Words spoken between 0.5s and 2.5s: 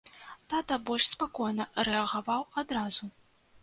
Тата больш спакойна рэагаваў